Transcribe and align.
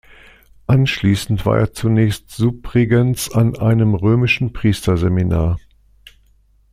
Anschließend 0.65 1.45
war 1.45 1.59
er 1.59 1.73
zunächst 1.73 2.31
Subregens 2.31 3.31
an 3.31 3.55
einem 3.59 3.93
römischen 3.93 4.51
Priesterseminar. 4.51 5.59